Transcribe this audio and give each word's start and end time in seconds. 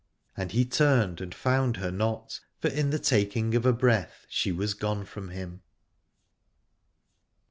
And 0.35 0.51
he 0.51 0.65
turned 0.65 1.21
and 1.21 1.31
found 1.35 1.77
her 1.77 1.91
not, 1.91 2.39
for 2.59 2.69
in 2.69 2.89
the 2.89 2.97
taking 2.97 3.53
of 3.53 3.67
a 3.67 3.71
breath 3.71 4.25
she 4.27 4.51
was 4.51 4.73
gone 4.73 5.05
from 5.05 5.29
him. 5.29 5.61